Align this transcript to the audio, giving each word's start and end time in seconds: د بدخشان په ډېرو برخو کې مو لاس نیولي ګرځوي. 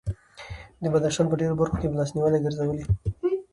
د 0.83 0.83
بدخشان 0.93 1.25
په 1.29 1.35
ډېرو 1.39 1.57
برخو 1.61 1.75
کې 1.79 1.87
مو 1.87 1.97
لاس 1.99 2.09
نیولي 2.15 2.39
ګرځوي. 2.45 2.81